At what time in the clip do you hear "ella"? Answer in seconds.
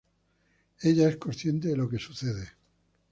0.81-1.09